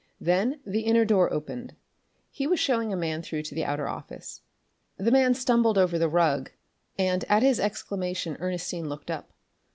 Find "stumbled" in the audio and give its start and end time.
5.35-5.77